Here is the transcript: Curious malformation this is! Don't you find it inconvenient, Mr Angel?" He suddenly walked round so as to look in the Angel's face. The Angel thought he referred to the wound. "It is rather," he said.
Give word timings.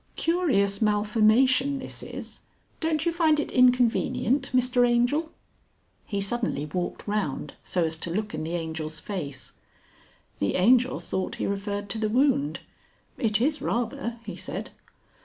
Curious 0.15 0.81
malformation 0.81 1.77
this 1.77 2.01
is! 2.01 2.39
Don't 2.79 3.05
you 3.05 3.11
find 3.11 3.39
it 3.39 3.51
inconvenient, 3.51 4.49
Mr 4.51 4.83
Angel?" 4.89 5.31
He 6.07 6.19
suddenly 6.19 6.65
walked 6.65 7.07
round 7.07 7.53
so 7.63 7.83
as 7.85 7.97
to 7.97 8.09
look 8.09 8.33
in 8.33 8.43
the 8.43 8.55
Angel's 8.55 8.99
face. 8.99 9.53
The 10.39 10.55
Angel 10.55 10.99
thought 10.99 11.35
he 11.35 11.45
referred 11.45 11.87
to 11.89 11.99
the 11.99 12.09
wound. 12.09 12.61
"It 13.19 13.39
is 13.39 13.61
rather," 13.61 14.17
he 14.25 14.35
said. 14.35 14.71